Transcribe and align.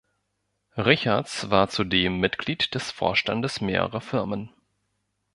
Richards 0.77 1.51
war 1.51 1.69
zudem 1.69 2.17
Mitglied 2.19 2.73
des 2.73 2.89
Vorstandes 2.89 3.61
mehrerer 3.61 4.01
Firmen. 4.01 4.49